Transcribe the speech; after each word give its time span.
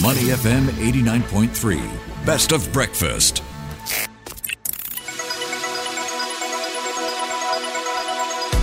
Money 0.00 0.30
FM 0.32 0.68
89.3. 0.68 2.24
Best 2.24 2.52
of 2.52 2.72
breakfast. 2.72 3.42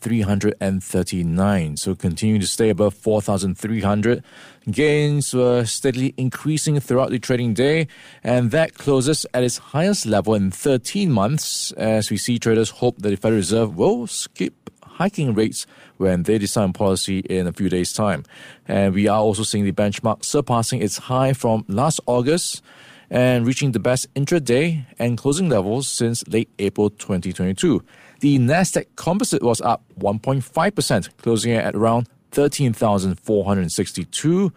4,339. 0.00 1.76
So 1.76 1.94
continuing 1.94 2.40
to 2.40 2.46
stay 2.46 2.70
above 2.70 2.94
4,300. 2.94 4.22
Gains 4.70 5.34
were 5.34 5.64
steadily 5.64 6.14
increasing 6.16 6.78
throughout 6.80 7.10
the 7.10 7.18
trading 7.18 7.54
day, 7.54 7.88
and 8.22 8.50
that 8.50 8.74
closes 8.74 9.26
at 9.32 9.42
its 9.42 9.58
highest 9.58 10.06
level 10.06 10.34
in 10.34 10.50
13 10.50 11.10
months 11.10 11.72
as 11.72 12.10
we 12.10 12.16
see 12.16 12.38
traders 12.38 12.70
hope 12.70 12.98
that 12.98 13.10
the 13.10 13.16
Federal 13.16 13.38
Reserve 13.38 13.76
will 13.76 14.06
skip 14.06 14.70
hiking 14.82 15.32
rates 15.32 15.66
when 15.96 16.24
they 16.24 16.38
decide 16.38 16.74
policy 16.74 17.20
in 17.20 17.46
a 17.46 17.52
few 17.52 17.68
days' 17.68 17.92
time. 17.92 18.24
And 18.66 18.94
we 18.94 19.08
are 19.08 19.20
also 19.20 19.42
seeing 19.44 19.64
the 19.64 19.72
benchmark 19.72 20.24
surpassing 20.24 20.82
its 20.82 20.98
high 20.98 21.32
from 21.32 21.64
last 21.68 22.00
August 22.06 22.62
and 23.10 23.46
reaching 23.46 23.72
the 23.72 23.78
best 23.78 24.12
intraday 24.14 24.84
and 24.98 25.16
closing 25.16 25.48
levels 25.48 25.88
since 25.88 26.26
late 26.28 26.50
April 26.58 26.90
2022. 26.90 27.82
The 28.20 28.38
Nasdaq 28.38 28.86
Composite 28.96 29.42
was 29.44 29.60
up 29.60 29.84
1.5%, 30.00 31.16
closing 31.18 31.52
at 31.52 31.76
around 31.76 32.08
13,462, 32.32 34.52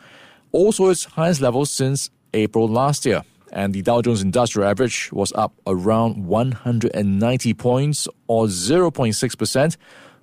also 0.51 0.89
its 0.89 1.05
highest 1.05 1.41
level 1.41 1.67
since 1.67 2.09
April 2.34 2.67
last 2.67 3.05
year. 3.05 3.21
And 3.51 3.71
the 3.73 3.84
Dow 3.84 4.01
Jones 4.01 4.23
Industrial 4.23 4.67
Average 4.67 5.11
was 5.11 5.31
up 5.34 5.53
around 5.67 6.26
190 6.26 7.53
points 7.53 8.07
or 8.27 8.48
0.6%, 8.48 9.77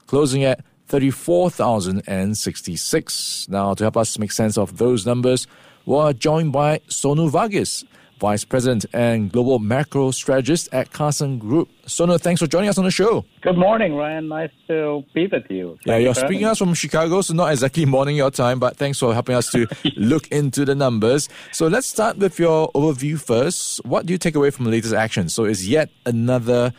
closing 0.06 0.42
at 0.42 0.64
34,066. 0.88 3.48
Now, 3.48 3.74
to 3.74 3.84
help 3.84 3.98
us 3.98 4.18
make 4.18 4.32
sense 4.32 4.58
of 4.58 4.78
those 4.78 5.06
numbers, 5.06 5.46
we're 5.86 6.12
joined 6.12 6.50
by 6.52 6.78
Sonu 6.88 7.30
Varghese, 7.30 7.84
Vice 8.18 8.44
President 8.44 8.84
and 8.92 9.30
Global 9.32 9.58
Macro 9.58 10.10
Strategist 10.10 10.68
at 10.72 10.92
Carson 10.92 11.38
Group. 11.38 11.68
Sonu, 11.86 12.20
thanks 12.20 12.40
for 12.40 12.46
joining 12.46 12.68
us 12.68 12.78
on 12.78 12.84
the 12.84 12.90
show. 12.90 13.24
Good 13.40 13.56
morning, 13.56 13.94
Ryan. 13.94 14.28
Nice 14.28 14.50
to 14.66 15.04
be 15.14 15.26
with 15.26 15.44
you. 15.50 15.78
Yeah, 15.84 15.96
you're 15.96 16.14
speaking 16.14 16.44
us 16.44 16.58
from 16.58 16.74
Chicago, 16.74 17.20
so 17.22 17.34
not 17.34 17.50
exactly 17.52 17.86
morning 17.86 18.16
your 18.16 18.30
time, 18.30 18.58
but 18.58 18.76
thanks 18.76 18.98
for 18.98 19.14
helping 19.14 19.34
us 19.34 19.50
to 19.52 19.66
look 19.96 20.28
into 20.28 20.64
the 20.64 20.74
numbers. 20.74 21.28
So 21.52 21.66
let's 21.68 21.86
start 21.86 22.18
with 22.18 22.38
your 22.38 22.70
overview 22.72 23.20
first. 23.20 23.84
What 23.84 24.06
do 24.06 24.12
you 24.12 24.18
take 24.18 24.34
away 24.34 24.50
from 24.50 24.64
the 24.64 24.70
latest 24.70 24.94
action? 24.94 25.28
So 25.28 25.44
it's 25.44 25.66
yet 25.66 25.90
another 26.04 26.72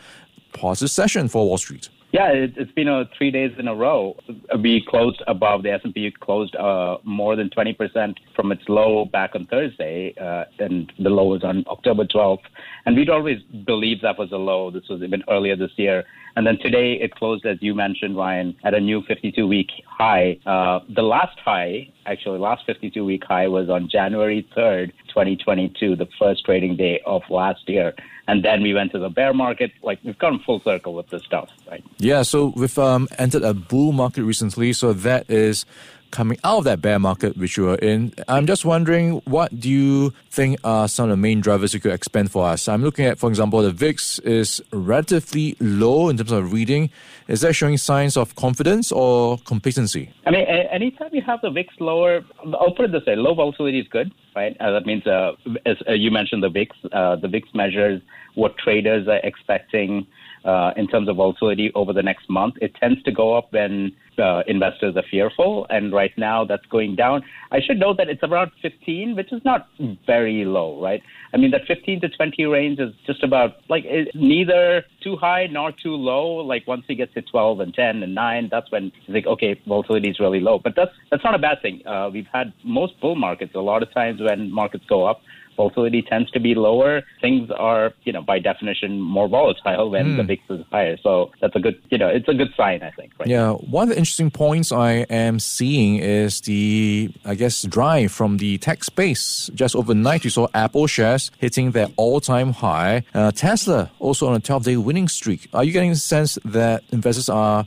positive 0.52 0.90
session 0.90 1.28
for 1.28 1.46
Wall 1.46 1.58
Street. 1.58 1.88
Yeah, 2.12 2.32
it, 2.32 2.56
has 2.56 2.68
been 2.74 2.88
a 2.88 3.08
three 3.16 3.30
days 3.30 3.52
in 3.58 3.68
a 3.68 3.74
row. 3.74 4.16
We 4.60 4.84
closed 4.88 5.22
above 5.28 5.62
the 5.62 5.70
S&P 5.72 6.12
closed 6.20 6.56
uh, 6.56 6.98
more 7.04 7.36
than 7.36 7.50
20% 7.50 8.16
from 8.34 8.50
its 8.50 8.62
low 8.68 9.04
back 9.04 9.34
on 9.34 9.46
Thursday, 9.46 10.14
uh, 10.20 10.44
and 10.58 10.92
the 10.98 11.10
low 11.10 11.26
was 11.26 11.44
on 11.44 11.64
October 11.68 12.04
12th. 12.04 12.42
And 12.84 12.96
we'd 12.96 13.10
always 13.10 13.40
believed 13.64 14.02
that 14.02 14.18
was 14.18 14.32
a 14.32 14.36
low. 14.36 14.70
This 14.72 14.88
was 14.90 15.02
even 15.02 15.22
earlier 15.28 15.54
this 15.54 15.70
year. 15.76 16.04
And 16.36 16.46
then 16.46 16.58
today 16.58 16.94
it 16.94 17.14
closed, 17.14 17.46
as 17.46 17.58
you 17.60 17.74
mentioned, 17.74 18.16
Ryan, 18.16 18.56
at 18.64 18.74
a 18.74 18.80
new 18.80 19.02
52 19.06 19.46
week 19.46 19.70
high. 19.86 20.38
Uh, 20.46 20.80
the 20.94 21.02
last 21.02 21.38
high, 21.38 21.88
actually, 22.06 22.38
last 22.38 22.64
52 22.66 23.04
week 23.04 23.24
high 23.24 23.48
was 23.48 23.68
on 23.68 23.88
January 23.88 24.46
3rd, 24.56 24.92
2022, 25.08 25.96
the 25.96 26.08
first 26.18 26.44
trading 26.44 26.76
day 26.76 27.00
of 27.06 27.22
last 27.30 27.68
year. 27.68 27.94
And 28.28 28.44
then 28.44 28.62
we 28.62 28.74
went 28.74 28.92
to 28.92 28.98
the 28.98 29.08
bear 29.08 29.34
market. 29.34 29.72
Like 29.82 29.98
we've 30.04 30.18
come 30.18 30.40
full 30.40 30.60
circle 30.60 30.94
with 30.94 31.08
this 31.08 31.24
stuff, 31.24 31.50
right? 31.68 31.82
Yeah. 31.98 32.22
So 32.22 32.52
we've 32.56 32.78
um, 32.78 33.08
entered 33.18 33.42
a 33.42 33.54
bull 33.54 33.92
market 33.92 34.22
recently. 34.22 34.72
So 34.72 34.92
that 34.92 35.28
is 35.28 35.64
coming 36.10 36.38
out 36.44 36.58
of 36.58 36.64
that 36.64 36.80
bear 36.80 36.98
market 36.98 37.36
which 37.36 37.56
you 37.56 37.64
were 37.64 37.76
in. 37.76 38.12
I'm 38.28 38.46
just 38.46 38.64
wondering, 38.64 39.22
what 39.24 39.58
do 39.58 39.68
you 39.68 40.12
think 40.30 40.58
are 40.64 40.88
some 40.88 41.04
of 41.04 41.10
the 41.10 41.16
main 41.16 41.40
drivers 41.40 41.74
you 41.74 41.80
could 41.80 41.92
expand 41.92 42.30
for 42.30 42.46
us? 42.46 42.68
I'm 42.68 42.82
looking 42.82 43.06
at, 43.06 43.18
for 43.18 43.28
example, 43.28 43.62
the 43.62 43.70
VIX 43.70 44.18
is 44.20 44.60
relatively 44.72 45.56
low 45.60 46.08
in 46.08 46.16
terms 46.16 46.32
of 46.32 46.52
reading. 46.52 46.90
Is 47.28 47.42
that 47.42 47.54
showing 47.54 47.78
signs 47.78 48.16
of 48.16 48.34
confidence 48.36 48.90
or 48.90 49.38
complacency? 49.44 50.12
I 50.26 50.30
mean, 50.30 50.46
anytime 50.46 51.10
you 51.12 51.22
have 51.22 51.40
the 51.42 51.50
VIX 51.50 51.72
lower, 51.78 52.20
I'll 52.44 52.74
put 52.74 52.86
it 52.86 52.92
this 52.92 53.06
way: 53.06 53.16
low 53.16 53.34
volatility 53.34 53.78
is 53.78 53.88
good, 53.88 54.12
right? 54.34 54.56
Uh, 54.60 54.72
that 54.72 54.86
means, 54.86 55.06
uh, 55.06 55.32
as 55.64 55.76
uh, 55.88 55.92
you 55.92 56.10
mentioned, 56.10 56.42
the 56.42 56.50
VIX, 56.50 56.76
uh, 56.92 57.16
the 57.16 57.28
VIX 57.28 57.48
measures 57.54 58.02
what 58.34 58.56
traders 58.58 59.08
are 59.08 59.20
expecting 59.22 60.06
uh, 60.44 60.72
in 60.76 60.86
terms 60.88 61.08
of 61.08 61.16
volatility 61.16 61.70
over 61.74 61.92
the 61.92 62.02
next 62.02 62.28
month. 62.30 62.54
It 62.60 62.74
tends 62.76 63.02
to 63.04 63.12
go 63.12 63.36
up 63.36 63.52
when 63.52 63.92
uh, 64.20 64.42
investors 64.46 64.96
are 64.96 65.04
fearful, 65.10 65.66
and 65.70 65.92
right 65.92 66.12
now 66.16 66.44
that's 66.44 66.66
going 66.66 66.96
down. 66.96 67.22
I 67.50 67.60
should 67.60 67.78
note 67.78 67.96
that 67.96 68.08
it's 68.08 68.22
around 68.22 68.52
15, 68.62 69.16
which 69.16 69.32
is 69.32 69.44
not 69.44 69.68
very 70.06 70.44
low, 70.44 70.80
right? 70.80 71.02
I 71.32 71.36
mean, 71.36 71.50
that 71.52 71.62
15 71.66 72.00
to 72.02 72.08
20 72.08 72.44
range 72.46 72.78
is 72.78 72.92
just 73.06 73.22
about 73.22 73.56
like 73.68 73.84
neither 74.14 74.84
too 75.00 75.16
high 75.16 75.46
nor 75.46 75.72
too 75.72 75.94
low. 75.94 76.36
Like 76.36 76.66
once 76.66 76.84
you 76.88 76.94
get 76.94 77.12
to 77.14 77.22
12 77.22 77.60
and 77.60 77.74
10 77.74 78.02
and 78.02 78.14
9, 78.14 78.48
that's 78.50 78.70
when 78.70 78.92
you 79.06 79.12
think, 79.12 79.26
okay, 79.26 79.60
volatility 79.66 80.10
is 80.10 80.20
really 80.20 80.40
low. 80.40 80.58
But 80.58 80.74
that's 80.76 80.92
that's 81.10 81.24
not 81.24 81.34
a 81.34 81.38
bad 81.38 81.62
thing. 81.62 81.86
Uh, 81.86 82.10
we've 82.12 82.28
had 82.32 82.52
most 82.64 83.00
bull 83.00 83.16
markets. 83.16 83.54
A 83.54 83.60
lot 83.60 83.82
of 83.82 83.92
times 83.92 84.20
when 84.20 84.52
markets 84.52 84.84
go 84.88 85.06
up, 85.06 85.22
volatility 85.60 86.02
tends 86.02 86.30
to 86.30 86.40
be 86.40 86.54
lower. 86.54 87.02
Things 87.20 87.50
are, 87.50 87.92
you 88.04 88.12
know, 88.12 88.22
by 88.22 88.38
definition 88.38 89.00
more 89.00 89.28
volatile 89.28 89.90
when 89.90 90.06
mm. 90.06 90.16
the 90.16 90.24
VIX 90.24 90.42
is 90.50 90.64
higher. 90.70 90.96
So 91.02 91.30
that's 91.40 91.54
a 91.54 91.60
good, 91.60 91.80
you 91.90 91.98
know, 91.98 92.08
it's 92.08 92.28
a 92.28 92.34
good 92.34 92.52
sign, 92.56 92.82
I 92.82 92.90
think. 92.90 93.12
Right? 93.18 93.28
Yeah. 93.28 93.52
One 93.52 93.90
of 93.90 93.94
the 93.94 94.00
interesting 94.10 94.32
points 94.32 94.72
I 94.72 95.06
am 95.08 95.38
seeing 95.38 95.98
is 95.98 96.40
the, 96.40 97.12
I 97.24 97.36
guess, 97.36 97.62
drive 97.62 98.10
from 98.10 98.38
the 98.38 98.58
tech 98.58 98.82
space. 98.82 99.48
Just 99.54 99.76
overnight, 99.76 100.24
you 100.24 100.30
saw 100.30 100.48
Apple 100.52 100.88
shares 100.88 101.30
hitting 101.38 101.70
their 101.70 101.86
all-time 101.96 102.52
high. 102.52 103.04
Uh, 103.14 103.30
Tesla 103.30 103.88
also 104.00 104.26
on 104.26 104.34
a 104.34 104.40
12-day 104.40 104.78
winning 104.78 105.06
streak. 105.06 105.48
Are 105.54 105.62
you 105.62 105.70
getting 105.70 105.92
a 105.92 105.94
sense 105.94 106.40
that 106.44 106.82
investors 106.90 107.28
are 107.28 107.64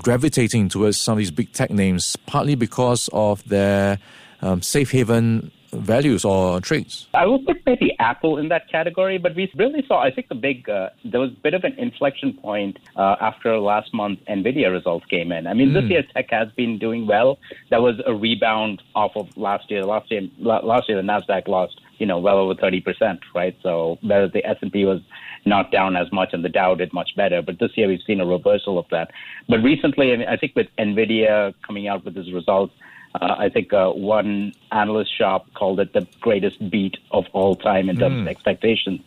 gravitating 0.00 0.70
towards 0.70 0.98
some 1.00 1.12
of 1.12 1.18
these 1.18 1.30
big 1.30 1.52
tech 1.52 1.70
names, 1.70 2.16
partly 2.26 2.56
because 2.56 3.08
of 3.12 3.48
their 3.48 4.00
um, 4.42 4.62
safe 4.62 4.90
haven 4.90 5.52
values 5.80 6.24
or 6.24 6.60
traits? 6.60 7.06
I 7.14 7.26
would 7.26 7.44
put 7.46 7.64
maybe 7.66 7.96
Apple 7.98 8.38
in 8.38 8.48
that 8.48 8.68
category, 8.70 9.18
but 9.18 9.34
we 9.34 9.50
really 9.56 9.84
saw, 9.86 10.02
I 10.02 10.10
think, 10.10 10.28
the 10.28 10.34
big, 10.34 10.68
uh, 10.68 10.90
there 11.04 11.20
was 11.20 11.30
a 11.30 11.40
bit 11.42 11.54
of 11.54 11.64
an 11.64 11.74
inflection 11.78 12.32
point 12.34 12.78
uh, 12.96 13.16
after 13.20 13.58
last 13.58 13.92
month 13.94 14.20
NVIDIA 14.28 14.70
results 14.70 15.06
came 15.06 15.32
in. 15.32 15.46
I 15.46 15.54
mean, 15.54 15.70
mm. 15.70 15.74
this 15.74 15.84
hmm. 15.84 15.90
year 15.90 16.04
tech 16.14 16.26
has 16.30 16.48
been 16.52 16.78
doing 16.78 17.06
well. 17.06 17.38
That 17.70 17.82
was 17.82 18.00
a 18.06 18.14
rebound 18.14 18.82
off 18.94 19.12
of 19.16 19.28
last 19.36 19.70
year. 19.70 19.84
Last 19.84 20.10
year, 20.10 20.22
last 20.38 20.88
year 20.88 21.00
the 21.00 21.06
Nasdaq 21.06 21.48
lost, 21.48 21.80
you 21.98 22.06
know, 22.06 22.18
well 22.18 22.38
over 22.38 22.54
30%, 22.54 23.18
right? 23.34 23.56
So 23.62 23.98
whereas 24.02 24.32
the 24.32 24.44
S&P 24.44 24.84
was 24.84 25.00
not 25.44 25.70
down 25.70 25.96
as 25.96 26.10
much 26.12 26.30
and 26.32 26.44
the 26.44 26.48
Dow 26.48 26.74
did 26.74 26.92
much 26.92 27.10
better. 27.16 27.40
But 27.40 27.58
this 27.58 27.70
year 27.76 27.88
we've 27.88 28.02
seen 28.06 28.20
a 28.20 28.26
reversal 28.26 28.78
of 28.78 28.86
that. 28.90 29.10
But 29.48 29.62
recently, 29.62 30.12
I, 30.12 30.16
mean, 30.16 30.28
I 30.28 30.36
think 30.36 30.54
with 30.56 30.66
NVIDIA 30.78 31.54
coming 31.66 31.88
out 31.88 32.04
with 32.04 32.16
its 32.16 32.32
results, 32.32 32.74
uh, 33.14 33.34
I 33.38 33.48
think 33.48 33.72
uh, 33.72 33.90
one 33.90 34.52
analyst 34.72 35.16
shop 35.16 35.52
called 35.54 35.80
it 35.80 35.92
the 35.92 36.06
greatest 36.20 36.70
beat 36.70 36.96
of 37.10 37.26
all 37.32 37.56
time 37.56 37.88
in 37.88 37.96
terms 37.96 38.16
mm. 38.16 38.22
of 38.22 38.28
expectations. 38.28 39.00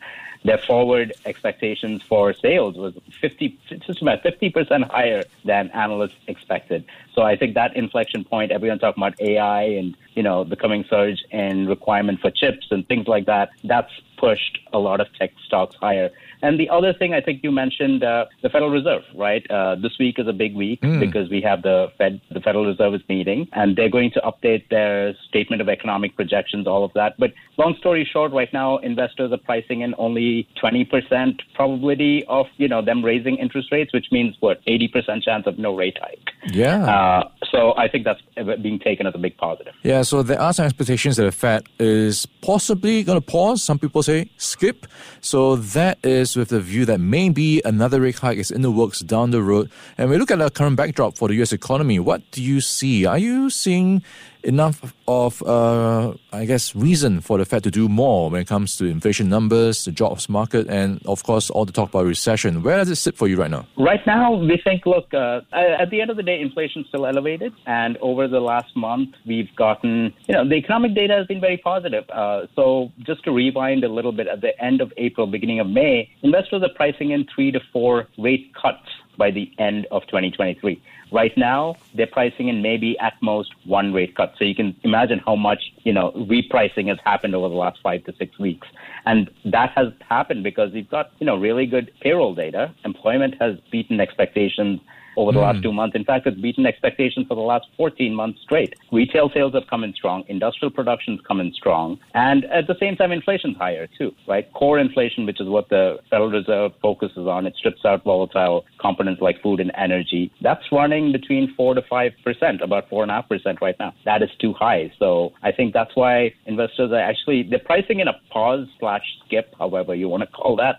Their 0.46 0.58
forward 0.58 1.12
expectations 1.26 2.02
for 2.02 2.34
sales 2.34 2.78
was 2.78 2.94
50, 3.20 3.60
just 3.86 4.02
about 4.02 4.24
50% 4.24 4.90
higher 4.90 5.24
than 5.44 5.70
analysts 5.72 6.16
expected. 6.28 6.86
So 7.14 7.24
I 7.24 7.36
think 7.36 7.56
that 7.56 7.76
inflection 7.76 8.24
point, 8.24 8.52
everyone 8.52 8.80
talking 8.80 9.04
about 9.04 9.20
AI 9.20 9.64
and, 9.64 9.98
you 10.14 10.24
know, 10.24 10.46
the 10.46 10.56
coming 10.56 10.86
surge 10.90 11.26
in 11.31 11.68
requirement 11.68 12.22
for 12.22 12.31
chips 12.31 12.68
and 12.72 12.88
things 12.88 13.08
like 13.08 13.26
that, 13.26 13.50
that's 13.66 13.92
pushed 14.19 14.60
a 14.74 14.80
lot 14.80 15.00
of 15.00 15.07
tech 15.18 15.31
stocks 15.45 15.75
higher. 15.80 16.10
And 16.42 16.60
the 16.60 16.69
other 16.69 16.94
thing 16.94 17.13
I 17.13 17.21
think 17.21 17.44
you 17.44 17.51
mentioned, 17.51 18.04
uh, 18.04 18.25
the 18.42 18.50
Federal 18.50 18.71
Reserve, 18.71 19.04
right? 19.16 19.50
Uh, 19.50 19.75
this 19.75 19.98
week 20.00 20.19
is 20.19 20.27
a 20.27 20.33
big 20.33 20.56
week 20.56 20.81
mm. 20.81 21.00
because 21.00 21.30
we 21.30 21.42
have 21.42 21.62
the 21.63 21.92
Fed, 21.98 22.21
the 22.31 22.39
Federal 22.39 22.66
Reserve 22.66 22.94
is 22.94 23.01
meeting, 23.10 23.48
and 23.54 23.75
they're 23.75 23.89
going 23.89 24.12
to 24.12 24.21
update 24.21 24.69
their 24.69 25.16
statement 25.27 25.62
of 25.62 25.68
economic 25.69 26.16
projections, 26.16 26.68
all 26.68 26.83
of 26.83 26.94
that. 26.94 27.16
But 27.18 27.33
long 27.57 27.75
story 27.80 28.07
short, 28.12 28.31
right 28.31 28.51
now 28.54 28.77
investors 28.77 29.31
are 29.31 29.38
pricing 29.38 29.81
in 29.81 29.95
only 29.98 30.48
20% 30.62 31.39
probability 31.56 32.25
of 32.27 32.48
you 32.57 32.68
know 32.68 32.81
them 32.81 33.04
raising 33.04 33.36
interest 33.38 33.72
rates, 33.72 33.94
which 33.94 34.07
means 34.12 34.36
what 34.39 34.63
80% 34.65 35.24
chance 35.24 35.45
of 35.45 35.57
no 35.57 35.75
rate 35.75 35.98
hike. 36.01 36.29
Yeah. 36.47 36.86
Uh, 36.86 37.30
so 37.51 37.74
I 37.77 37.88
think 37.88 38.06
that's 38.06 38.21
being 38.62 38.80
taken 38.80 39.06
as 39.07 39.15
a 39.15 39.18
big 39.18 39.38
positive. 39.38 39.74
Yeah. 39.83 40.03
So 40.03 40.24
there 40.24 40.39
are 40.39 40.53
some 40.53 40.65
expectations 40.65 41.18
that 41.18 41.24
the 41.24 41.31
Fed 41.31 41.68
is 41.80 42.25
possibly 42.25 43.03
going 43.03 43.19
to 43.19 43.25
pause. 43.25 43.63
Some 43.63 43.80
people 43.80 44.03
say 44.03 44.30
skip. 44.38 44.88
So 45.21 45.56
that 45.57 46.00
is 46.03 46.36
with 46.36 46.50
the 46.50 46.62
view 46.62 46.86
that 46.86 47.00
maybe 47.00 47.62
another 47.65 48.01
rate 48.01 48.19
hike 48.19 48.38
is 48.38 48.51
in 48.51 48.62
the 48.62 48.71
works 48.71 49.00
down 49.00 49.31
the 49.31 49.41
road. 49.41 49.69
And 49.97 50.09
we 50.09 50.18
look 50.18 50.31
at 50.31 50.39
the 50.39 50.50
current 50.50 50.77
backdrop 50.77 51.18
for 51.18 51.27
the 51.27 51.36
U.S. 51.36 51.51
economy. 51.51 52.00
What 52.00 52.30
do 52.31 52.41
you 52.41 52.62
see? 52.62 53.06
Are 53.06 53.18
you 53.18 53.50
seeing 53.50 54.01
enough 54.44 54.94
of, 55.07 55.44
uh, 55.44 56.13
I 56.31 56.45
guess, 56.45 56.75
reason 56.75 57.21
for 57.21 57.38
the 57.38 57.45
Fed 57.45 57.63
to 57.63 57.71
do 57.71 57.89
more 57.89 58.30
when 58.30 58.41
it 58.41 58.47
comes 58.47 58.77
to 58.77 58.86
inflation 58.86 59.30
numbers, 59.30 59.86
the 59.86 59.91
jobs 59.91 60.30
market, 60.30 60.68
and 60.68 61.01
of 61.06 61.24
course, 61.24 61.50
all 61.50 61.65
the 61.65 61.71
talk 61.71 61.89
about 61.89 62.06
recession. 62.06 62.63
Where 62.63 62.77
does 62.77 62.89
it 62.89 62.95
sit 62.95 63.18
for 63.18 63.27
you 63.27 63.38
right 63.38 63.51
now? 63.51 63.68
Right 63.77 64.06
now, 64.06 64.33
we 64.33 64.59
think, 64.63 64.86
look, 64.86 65.13
uh, 65.13 65.41
at 65.51 65.89
the 65.89 66.01
end 66.01 66.09
of 66.09 66.18
the 66.18 66.24
day, 66.24 66.39
inflation 66.39 66.81
is 66.81 66.88
still 66.88 67.06
elevated. 67.06 67.53
And 67.65 67.97
over 67.97 68.27
the 68.27 68.39
last 68.39 68.75
month, 68.75 69.15
we've 69.25 69.53
gotten, 69.56 70.13
you 70.27 70.33
know, 70.33 70.47
the 70.47 70.56
economic 70.56 70.95
data 70.95 71.15
has 71.15 71.27
been 71.27 71.41
very 71.41 71.57
positive. 71.57 72.09
Uh, 72.09 72.47
so 72.56 72.91
just 73.06 73.24
to 73.25 73.31
rewind 73.31 73.83
a 73.83 73.89
little 73.89 74.12
bit, 74.12 74.27
at 74.27 74.41
the 74.41 74.59
end 74.63 74.81
of 74.81 74.94
April, 74.97 75.27
beginning 75.27 75.59
of 75.59 75.68
May, 75.68 76.09
investors 76.21 76.63
are 76.63 76.74
pricing 76.75 77.12
in 77.12 77.25
three 77.33 77.51
to 77.51 77.59
four 77.74 78.07
rate 78.18 78.51
cuts 78.59 78.88
by 79.18 79.30
the 79.30 79.51
end 79.59 79.86
of 79.91 80.01
2023. 80.03 80.81
Right 81.12 81.36
now, 81.38 81.76
they're 81.96 82.08
pricing 82.08 82.50
in 82.50 82.62
maybe 82.62 82.98
at 83.00 83.14
most 83.22 83.52
one 83.66 83.94
rate 83.94 84.16
cut. 84.16 84.36
So 84.38 84.46
you 84.46 84.56
can 84.56 84.76
imagine 84.84 85.20
how 85.26 85.36
much, 85.36 85.74
you 85.84 85.94
know, 85.94 86.12
repricing 86.12 86.88
has 86.88 87.00
happened 87.04 87.34
over 87.36 87.50
the 87.50 87.56
last 87.56 87.80
five 87.82 88.04
to 88.06 88.14
six 88.18 88.38
weeks. 88.38 88.68
And 89.06 89.30
that 89.46 89.72
has 89.76 89.88
happened 90.08 90.44
because 90.44 90.72
you've 90.74 90.90
got, 90.90 91.12
you 91.20 91.26
know, 91.26 91.36
really 91.36 91.66
good 91.66 91.92
payroll 92.02 92.36
data. 92.36 92.74
Employment 92.86 93.36
has 93.42 93.58
beaten 93.72 94.00
expectations 94.00 94.82
over 95.19 95.33
the 95.33 95.39
mm. 95.39 95.44
last 95.44 95.57
hmm. 95.57 95.63
two 95.63 95.74
months. 95.74 95.95
In 95.95 96.06
fact, 96.06 96.25
it's 96.25 96.39
beaten 96.39 96.66
expectations 96.66 97.27
for 97.27 97.36
the 97.36 97.42
last 97.42 97.68
14 97.75 98.16
months 98.16 98.39
straight. 98.42 98.74
Retail 98.92 99.30
sales 99.33 99.54
have 99.54 99.68
come 99.69 99.83
in 99.83 99.94
strong, 99.94 100.24
industrial 100.27 100.71
production's 100.71 101.19
come 101.27 101.42
in 101.42 101.54
strong, 101.54 102.00
and 102.13 102.45
at 102.45 102.68
the 102.68 102.75
same 102.80 102.95
time, 102.95 103.12
inflation's 103.12 103.57
higher 103.57 103.88
too, 103.98 104.13
right? 104.27 104.51
Core 104.54 104.80
inflation, 104.80 105.25
which 105.25 105.42
is 105.42 105.48
what 105.48 105.68
the 105.69 106.00
Federal 106.10 106.30
Reserve 106.30 106.71
focuses 106.81 107.27
on, 107.27 107.45
it 107.45 107.56
strips 107.57 107.83
out 107.83 108.04
volatile 108.04 108.66
components 108.80 109.21
like 109.21 109.42
food 109.42 109.60
and 109.60 109.71
energy. 109.77 110.31
That's 110.42 110.63
running 110.71 111.12
between 111.12 111.54
four 111.56 111.74
to 111.75 111.81
five 111.89 112.13
percent, 112.24 112.62
about 112.62 112.89
four 112.89 113.04
and 113.04 113.12
a 113.12 113.15
half 113.15 113.27
percent 113.27 113.60
right 113.62 113.75
now. 113.77 113.94
That 114.06 114.24
is 114.24 114.30
too 114.39 114.54
high. 114.54 114.92
So 115.00 115.33
I 115.44 115.51
think 115.51 115.74
that's 115.74 115.95
why 115.95 116.33
investors 116.45 116.92
are 116.92 117.00
actually 117.00 117.44
they're 117.44 117.60
pricing 117.60 118.00
in 118.00 118.07
a 118.07 118.13
pause 118.31 118.68
slash 118.80 119.04
skip, 119.25 119.54
however 119.57 119.94
you 119.95 120.07
want 120.07 120.22
to 120.22 120.27
call 120.27 120.56
that, 120.57 120.77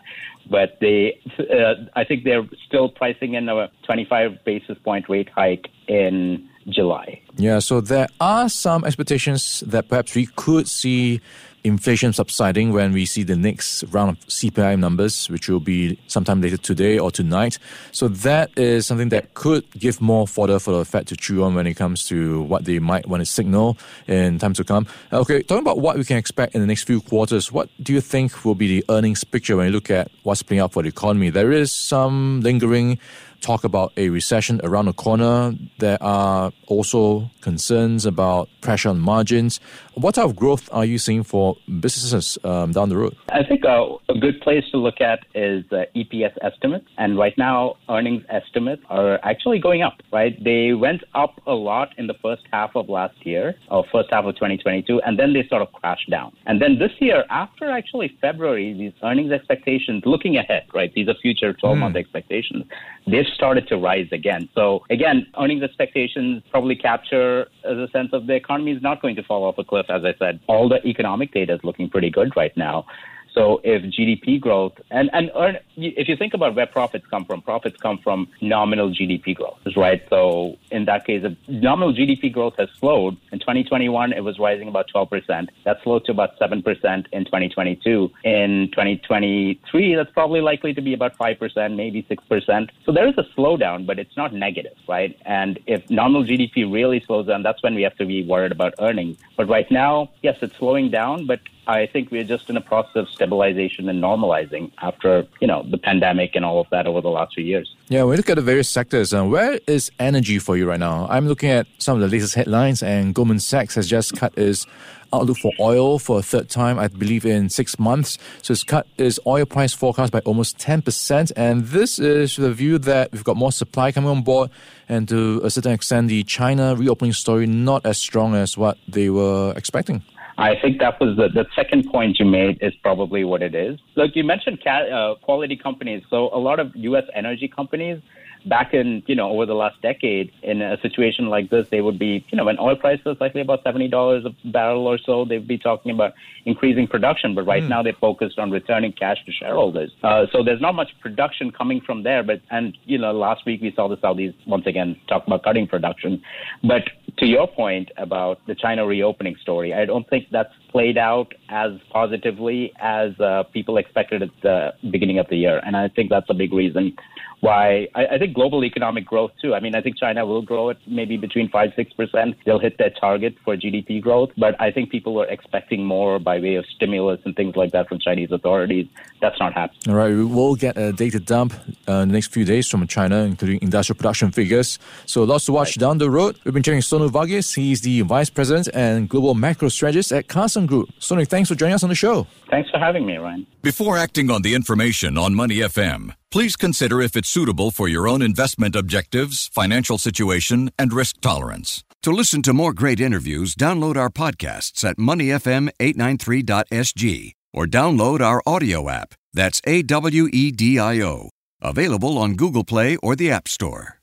but 0.48 0.78
they, 0.80 1.20
uh, 1.38 1.74
I 1.94 2.04
think 2.04 2.24
they're 2.24 2.46
still 2.66 2.88
pricing 2.88 3.34
in 3.34 3.48
a 3.48 3.70
25 3.84 4.44
basis 4.44 4.78
point 4.78 5.08
rate 5.08 5.28
hike 5.34 5.68
in 5.88 6.48
July. 6.68 7.20
Yeah, 7.36 7.58
so 7.58 7.80
there 7.80 8.08
are 8.20 8.48
some 8.48 8.84
expectations 8.84 9.60
that 9.66 9.88
perhaps 9.88 10.14
we 10.14 10.26
could 10.26 10.68
see 10.68 11.20
inflation 11.64 12.12
subsiding 12.12 12.72
when 12.72 12.92
we 12.92 13.06
see 13.06 13.22
the 13.22 13.36
next 13.36 13.82
round 13.84 14.10
of 14.10 14.18
CPI 14.28 14.78
numbers, 14.78 15.28
which 15.28 15.48
will 15.48 15.60
be 15.60 15.98
sometime 16.06 16.40
later 16.40 16.56
today 16.56 16.98
or 16.98 17.10
tonight. 17.10 17.58
So 17.92 18.08
that 18.08 18.50
is 18.56 18.86
something 18.86 19.10
that 19.10 19.34
could 19.34 19.70
give 19.72 20.00
more 20.00 20.26
fodder 20.26 20.58
for 20.58 20.72
the 20.78 20.84
Fed 20.84 21.06
to 21.08 21.16
chew 21.16 21.42
on 21.42 21.54
when 21.54 21.66
it 21.66 21.74
comes 21.74 22.06
to 22.08 22.42
what 22.42 22.64
they 22.64 22.78
might 22.78 23.06
want 23.06 23.20
to 23.20 23.26
signal 23.26 23.78
in 24.06 24.38
time 24.38 24.54
to 24.54 24.64
come. 24.64 24.86
Uh, 25.12 25.20
okay, 25.20 25.42
talking 25.42 25.62
about 25.62 25.78
what 25.78 25.96
we 25.96 26.04
can 26.04 26.16
expect 26.16 26.54
in 26.54 26.60
the 26.60 26.66
next 26.66 26.84
few 26.84 27.00
quarters, 27.00 27.52
what 27.52 27.68
do 27.82 27.92
you 27.92 28.00
think 28.00 28.44
will 28.44 28.54
be 28.54 28.80
the 28.80 28.84
earnings 28.88 29.24
picture 29.24 29.56
when 29.56 29.66
you 29.66 29.72
look 29.72 29.90
at 29.90 30.10
what's 30.22 30.42
playing 30.42 30.60
out 30.60 30.72
for 30.72 30.82
the 30.82 30.88
economy? 30.88 31.30
There 31.30 31.52
is 31.52 31.72
some 31.72 32.40
lingering 32.40 32.98
talk 33.40 33.64
about 33.64 33.92
a 33.96 34.08
recession 34.08 34.60
around 34.62 34.86
the 34.86 34.92
corner. 34.92 35.54
There 35.78 35.98
are 36.02 36.52
also 36.66 37.30
concerns 37.40 38.06
about 38.06 38.48
pressure 38.60 38.90
on 38.90 39.00
margins. 39.00 39.60
What 39.94 40.14
type 40.14 40.26
of 40.26 40.36
growth 40.36 40.68
are 40.72 40.84
you 40.84 40.98
seeing 40.98 41.22
for 41.22 41.56
businesses 41.80 42.38
um, 42.44 42.72
down 42.72 42.88
the 42.88 42.96
road? 42.96 43.16
I 43.30 43.42
think 43.42 43.64
uh, 43.64 43.96
a 44.08 44.18
good 44.18 44.40
place 44.40 44.64
to 44.70 44.78
look 44.78 45.00
at 45.00 45.20
is 45.34 45.64
uh, 45.72 45.84
EPS 45.96 46.32
estimates. 46.42 46.86
And 46.98 47.18
right 47.18 47.36
now, 47.36 47.76
earnings 47.88 48.24
estimates 48.28 48.82
are 48.88 49.18
actually 49.22 49.58
going 49.58 49.82
up, 49.82 50.00
right? 50.12 50.42
They 50.42 50.72
went 50.72 51.02
up 51.14 51.40
a 51.46 51.52
lot 51.52 51.90
in 51.98 52.06
the 52.06 52.14
first 52.22 52.42
half 52.52 52.70
of 52.74 52.88
last 52.88 53.26
year, 53.26 53.54
or 53.70 53.84
first 53.92 54.10
half 54.10 54.24
of 54.24 54.34
2022, 54.36 55.00
and 55.02 55.18
then 55.18 55.32
they 55.32 55.46
sort 55.48 55.62
of 55.62 55.72
crashed 55.72 56.08
down. 56.10 56.32
And 56.46 56.60
then 56.60 56.78
this 56.78 56.92
year, 56.98 57.24
after 57.30 57.70
actually 57.70 58.16
February, 58.20 58.72
these 58.72 58.92
earnings 59.02 59.32
expectations, 59.32 60.02
looking 60.06 60.36
ahead, 60.36 60.64
right? 60.74 60.92
These 60.94 61.08
are 61.08 61.14
future 61.20 61.52
12 61.52 61.78
month 61.78 61.96
mm. 61.96 62.00
expectations. 62.00 62.64
They've 63.06 63.26
started 63.34 63.68
to 63.68 63.76
rise 63.76 64.08
again. 64.12 64.48
So 64.54 64.84
again, 64.90 65.26
earnings 65.38 65.62
expectations 65.62 66.42
probably 66.50 66.76
capture 66.76 67.46
the 67.62 67.88
sense 67.92 68.10
of 68.12 68.26
the 68.26 68.34
economy 68.34 68.72
is 68.72 68.82
not 68.82 69.00
going 69.02 69.16
to 69.16 69.22
fall 69.22 69.44
off 69.44 69.58
a 69.58 69.64
cliff. 69.64 69.86
As 69.88 70.04
I 70.04 70.14
said, 70.18 70.40
all 70.46 70.68
the 70.68 70.84
economic 70.86 71.32
data 71.32 71.54
is 71.54 71.60
looking 71.62 71.88
pretty 71.88 72.10
good 72.10 72.36
right 72.36 72.56
now. 72.56 72.86
So 73.34 73.60
if 73.64 73.82
GDP 73.82 74.40
growth 74.40 74.74
and 74.90 75.10
and 75.12 75.30
earn, 75.36 75.58
if 75.76 76.08
you 76.08 76.16
think 76.16 76.34
about 76.34 76.54
where 76.54 76.66
profits 76.66 77.06
come 77.06 77.24
from, 77.24 77.42
profits 77.42 77.76
come 77.80 77.98
from 77.98 78.28
nominal 78.40 78.90
GDP 78.90 79.34
growth, 79.34 79.58
right? 79.76 80.02
So 80.10 80.56
in 80.70 80.84
that 80.86 81.06
case, 81.06 81.22
if 81.24 81.36
nominal 81.48 81.92
GDP 81.94 82.32
growth 82.32 82.54
has 82.58 82.68
slowed. 82.78 83.16
In 83.32 83.38
2021, 83.38 84.12
it 84.12 84.24
was 84.24 84.38
rising 84.38 84.68
about 84.68 84.88
12 84.88 85.10
percent. 85.10 85.50
That 85.64 85.82
slowed 85.82 86.04
to 86.06 86.12
about 86.12 86.38
seven 86.38 86.62
percent 86.62 87.06
in 87.12 87.24
2022. 87.24 88.10
In 88.24 88.68
2023, 88.72 89.94
that's 89.94 90.10
probably 90.12 90.40
likely 90.40 90.74
to 90.74 90.80
be 90.80 90.94
about 90.94 91.16
five 91.16 91.38
percent, 91.38 91.76
maybe 91.76 92.04
six 92.08 92.24
percent. 92.24 92.70
So 92.84 92.92
there 92.92 93.08
is 93.08 93.14
a 93.18 93.24
slowdown, 93.36 93.86
but 93.86 93.98
it's 93.98 94.16
not 94.16 94.32
negative, 94.32 94.76
right? 94.88 95.16
And 95.24 95.58
if 95.66 95.88
nominal 95.90 96.24
GDP 96.24 96.70
really 96.70 97.02
slows 97.06 97.26
down, 97.26 97.42
that's 97.42 97.62
when 97.62 97.74
we 97.74 97.82
have 97.82 97.96
to 97.96 98.06
be 98.06 98.24
worried 98.24 98.52
about 98.52 98.74
earnings. 98.80 99.18
But 99.36 99.48
right 99.48 99.70
now, 99.70 100.10
yes, 100.22 100.36
it's 100.42 100.56
slowing 100.56 100.90
down, 100.90 101.26
but 101.26 101.40
I 101.70 101.86
think 101.86 102.10
we're 102.10 102.24
just 102.24 102.50
in 102.50 102.56
a 102.56 102.60
process 102.60 102.96
of 102.96 103.08
stabilization 103.08 103.88
and 103.88 104.02
normalizing 104.02 104.72
after, 104.78 105.24
you 105.40 105.46
know, 105.46 105.64
the 105.70 105.78
pandemic 105.78 106.34
and 106.34 106.44
all 106.44 106.60
of 106.60 106.66
that 106.70 106.88
over 106.88 107.00
the 107.00 107.10
last 107.10 107.34
few 107.34 107.44
years. 107.44 107.72
Yeah, 107.88 108.02
we 108.02 108.16
look 108.16 108.28
at 108.28 108.34
the 108.34 108.42
various 108.42 108.68
sectors. 108.68 109.14
Uh, 109.14 109.24
where 109.24 109.60
is 109.68 109.88
energy 110.00 110.40
for 110.40 110.56
you 110.56 110.68
right 110.68 110.80
now? 110.80 111.06
I'm 111.08 111.28
looking 111.28 111.50
at 111.50 111.68
some 111.78 111.94
of 111.94 112.00
the 112.00 112.08
latest 112.08 112.34
headlines, 112.34 112.82
and 112.82 113.14
Goldman 113.14 113.38
Sachs 113.38 113.76
has 113.76 113.86
just 113.88 114.16
cut 114.16 114.36
its 114.36 114.66
outlook 115.12 115.38
for 115.38 115.52
oil 115.60 116.00
for 116.00 116.18
a 116.18 116.22
third 116.22 116.48
time, 116.48 116.76
I 116.76 116.88
believe, 116.88 117.24
in 117.24 117.48
six 117.48 117.78
months. 117.78 118.18
So 118.42 118.50
it's 118.50 118.64
cut 118.64 118.88
its 118.98 119.20
oil 119.24 119.46
price 119.46 119.72
forecast 119.72 120.10
by 120.10 120.20
almost 120.20 120.58
10%. 120.58 121.30
And 121.36 121.66
this 121.66 122.00
is 122.00 122.34
the 122.34 122.52
view 122.52 122.78
that 122.78 123.12
we've 123.12 123.22
got 123.22 123.36
more 123.36 123.52
supply 123.52 123.92
coming 123.92 124.10
on 124.10 124.22
board, 124.22 124.50
and 124.88 125.08
to 125.08 125.40
a 125.44 125.50
certain 125.50 125.72
extent, 125.72 126.08
the 126.08 126.24
China 126.24 126.74
reopening 126.74 127.12
story 127.12 127.46
not 127.46 127.86
as 127.86 127.96
strong 127.98 128.34
as 128.34 128.58
what 128.58 128.76
they 128.88 129.08
were 129.08 129.52
expecting. 129.56 130.02
I 130.40 130.58
think 130.60 130.78
that 130.80 130.98
was 131.00 131.16
the, 131.16 131.28
the 131.28 131.46
second 131.54 131.86
point 131.90 132.18
you 132.18 132.24
made 132.24 132.58
is 132.62 132.72
probably 132.82 133.24
what 133.24 133.42
it 133.42 133.54
is. 133.54 133.78
Look, 133.96 134.12
you 134.14 134.24
mentioned 134.24 134.60
ca- 134.64 134.88
uh, 134.88 135.14
quality 135.16 135.56
companies. 135.56 136.02
So 136.08 136.30
a 136.32 136.38
lot 136.38 136.58
of 136.58 136.74
U.S. 136.74 137.04
energy 137.14 137.46
companies 137.46 138.00
back 138.46 138.72
in, 138.72 139.02
you 139.06 139.14
know, 139.14 139.30
over 139.30 139.46
the 139.46 139.54
last 139.54 139.80
decade, 139.82 140.32
in 140.42 140.62
a 140.62 140.80
situation 140.80 141.26
like 141.26 141.50
this, 141.50 141.68
they 141.68 141.80
would 141.80 141.98
be, 141.98 142.24
you 142.30 142.36
know, 142.36 142.44
when 142.44 142.58
oil 142.58 142.76
prices 142.76 143.06
is 143.06 143.20
likely 143.20 143.40
about 143.40 143.64
$70 143.64 144.26
a 144.26 144.48
barrel 144.48 144.86
or 144.86 144.98
so, 144.98 145.24
they'd 145.24 145.46
be 145.46 145.58
talking 145.58 145.92
about 145.92 146.12
increasing 146.44 146.86
production. 146.86 147.34
But 147.34 147.46
right 147.46 147.62
mm. 147.62 147.68
now 147.68 147.82
they're 147.82 147.92
focused 148.00 148.38
on 148.38 148.50
returning 148.50 148.92
cash 148.92 149.18
to 149.26 149.32
shareholders. 149.32 149.90
Uh, 150.02 150.26
so 150.32 150.42
there's 150.42 150.60
not 150.60 150.74
much 150.74 150.88
production 151.00 151.50
coming 151.50 151.80
from 151.80 152.02
there. 152.02 152.22
But, 152.22 152.40
and, 152.50 152.76
you 152.84 152.98
know, 152.98 153.12
last 153.12 153.44
week 153.46 153.60
we 153.60 153.72
saw 153.74 153.88
the 153.88 153.96
Saudis 153.96 154.34
once 154.46 154.66
again 154.66 154.96
talk 155.08 155.26
about 155.26 155.42
cutting 155.42 155.66
production. 155.66 156.22
But 156.62 156.82
to 157.20 157.26
your 157.26 157.46
point 157.46 157.90
about 157.98 158.44
the 158.46 158.54
China 158.54 158.86
reopening 158.86 159.36
story, 159.36 159.74
I 159.74 159.84
don't 159.84 160.08
think 160.08 160.28
that's 160.32 160.52
played 160.70 160.96
out 160.96 161.32
as 161.50 161.72
positively 161.90 162.72
as 162.80 163.18
uh, 163.20 163.42
people 163.52 163.76
expected 163.76 164.22
at 164.22 164.30
the 164.42 164.72
beginning 164.90 165.18
of 165.18 165.28
the 165.28 165.36
year. 165.36 165.60
And 165.64 165.76
I 165.76 165.88
think 165.88 166.08
that's 166.08 166.30
a 166.30 166.34
big 166.34 166.52
reason 166.52 166.96
why 167.40 167.88
I, 167.94 168.06
I, 168.06 168.18
think 168.18 168.34
global 168.34 168.64
economic 168.64 169.06
growth 169.06 169.32
too. 169.40 169.54
I 169.54 169.60
mean, 169.60 169.74
I 169.74 169.80
think 169.80 169.96
China 169.96 170.26
will 170.26 170.42
grow 170.42 170.70
at 170.70 170.76
maybe 170.86 171.16
between 171.16 171.48
five 171.48 171.70
six 171.74 171.92
percent. 171.92 172.36
They'll 172.44 172.58
hit 172.58 172.76
their 172.78 172.90
target 172.90 173.34
for 173.44 173.56
GDP 173.56 174.00
growth, 174.00 174.30
but 174.36 174.60
I 174.60 174.70
think 174.70 174.90
people 174.90 175.14
were 175.14 175.26
expecting 175.26 175.84
more 175.84 176.18
by 176.18 176.38
way 176.38 176.56
of 176.56 176.66
stimulus 176.66 177.20
and 177.24 177.34
things 177.34 177.56
like 177.56 177.72
that 177.72 177.88
from 177.88 177.98
Chinese 177.98 178.30
authorities. 178.30 178.86
That's 179.20 179.38
not 179.40 179.54
happening. 179.54 179.80
All 179.88 179.94
right, 179.94 180.14
we 180.14 180.24
will 180.24 180.54
get 180.54 180.76
a 180.76 180.92
data 180.92 181.18
dump 181.18 181.54
uh, 181.88 181.92
in 181.92 182.08
the 182.08 182.14
next 182.14 182.28
few 182.28 182.44
days 182.44 182.68
from 182.68 182.86
China, 182.86 183.20
including 183.22 183.60
industrial 183.62 183.96
production 183.96 184.30
figures. 184.30 184.78
So 185.06 185.24
lots 185.24 185.46
to 185.46 185.52
watch 185.52 185.70
right. 185.70 185.80
down 185.80 185.98
the 185.98 186.10
road. 186.10 186.38
We've 186.44 186.54
been 186.54 186.62
chatting 186.62 186.80
Sonu 186.80 187.09
Varghese. 187.10 187.54
He's 187.54 187.82
the 187.82 188.00
vice 188.02 188.30
president 188.30 188.68
and 188.74 189.08
global 189.08 189.34
macro 189.34 189.68
strategist 189.68 190.12
at 190.12 190.28
Carson 190.28 190.66
Group. 190.66 190.88
Sonu, 191.00 191.26
thanks 191.26 191.48
for 191.48 191.54
joining 191.54 191.74
us 191.74 191.82
on 191.82 191.88
the 191.88 191.94
show. 191.94 192.26
Thanks 192.50 192.70
for 192.70 192.78
having 192.78 193.06
me, 193.06 193.16
Ryan. 193.16 193.46
Before 193.62 193.98
acting 193.98 194.30
on 194.30 194.42
the 194.42 194.54
information 194.54 195.18
on 195.18 195.34
Money 195.34 195.56
FM. 195.56 196.14
Please 196.30 196.56
consider 196.56 197.00
if 197.00 197.16
it's 197.16 197.28
suitable 197.28 197.70
for 197.70 197.88
your 197.88 198.08
own 198.08 198.22
investment 198.22 198.76
objectives, 198.76 199.48
financial 199.52 199.98
situation, 199.98 200.70
and 200.78 200.92
risk 200.92 201.20
tolerance. 201.20 201.84
To 202.04 202.10
listen 202.10 202.40
to 202.42 202.54
more 202.54 202.72
great 202.72 203.00
interviews, 203.00 203.54
download 203.54 203.96
our 203.96 204.08
podcasts 204.08 204.88
at 204.88 204.96
moneyfm893.sg 204.96 207.32
or 207.52 207.66
download 207.66 208.20
our 208.20 208.40
audio 208.46 208.88
app. 208.88 209.14
That's 209.34 209.60
A 209.66 209.82
W 209.82 210.28
E 210.32 210.50
D 210.50 210.78
I 210.78 211.02
O. 211.02 211.28
Available 211.60 212.16
on 212.16 212.36
Google 212.36 212.64
Play 212.64 212.96
or 213.02 213.14
the 213.14 213.30
App 213.30 213.48
Store. 213.48 213.99